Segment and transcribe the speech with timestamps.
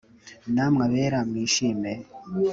[0.53, 1.91] Namwe abera mwishime